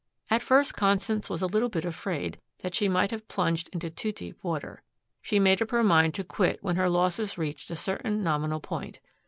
At 0.31 0.41
first 0.41 0.75
Constance 0.75 1.29
was 1.29 1.43
a 1.43 1.45
little 1.45 1.69
bit 1.69 1.85
afraid 1.85 2.39
that 2.63 2.73
she 2.73 2.89
might 2.89 3.11
have 3.11 3.27
plunged 3.27 3.69
into 3.71 3.91
too 3.91 4.11
deep 4.11 4.43
water. 4.43 4.81
She 5.21 5.37
made 5.37 5.61
up 5.61 5.69
her 5.69 5.83
mind 5.83 6.15
to 6.15 6.23
quit 6.23 6.57
when 6.63 6.75
her 6.75 6.89
losses 6.89 7.37
reached 7.37 7.69
a 7.69 7.75
certain 7.75 8.23
nominal 8.23 8.61
point. 8.61 8.99